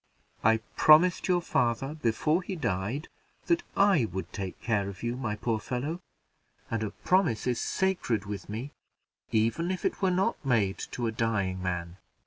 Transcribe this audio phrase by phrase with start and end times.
[0.43, 3.07] "I promised your father, before he died,
[3.45, 6.01] that I would take care of you, my poor fellow;
[6.71, 8.71] and a promise is sacred with me,
[9.31, 11.97] even if it were not made to a dying man.